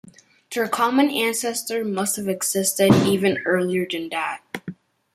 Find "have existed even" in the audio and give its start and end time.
2.15-3.37